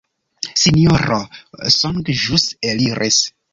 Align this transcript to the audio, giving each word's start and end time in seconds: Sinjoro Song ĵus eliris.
Sinjoro 0.61 1.19
Song 1.77 2.01
ĵus 2.25 2.49
eliris. 2.73 3.23